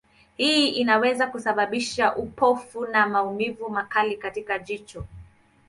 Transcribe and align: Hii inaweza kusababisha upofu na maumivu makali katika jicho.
Hii 0.37 0.67
inaweza 0.69 1.27
kusababisha 1.27 2.15
upofu 2.15 2.85
na 2.85 3.07
maumivu 3.07 3.69
makali 3.69 4.17
katika 4.17 4.59
jicho. 4.59 5.05